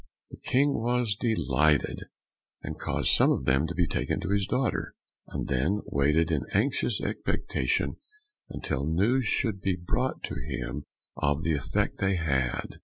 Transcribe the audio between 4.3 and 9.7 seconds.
his daughter, and then waited in anxious expectation until news should